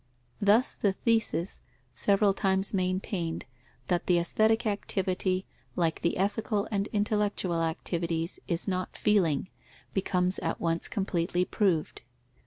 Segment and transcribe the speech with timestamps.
[0.41, 1.61] Thus the thesis,
[1.93, 3.45] several times maintained,
[3.85, 9.47] that the aesthetic activity, like the ethical and intellectual activities, is not feeling,
[9.93, 12.01] becomes at once completely proved.